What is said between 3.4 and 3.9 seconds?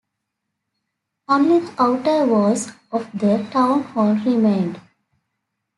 town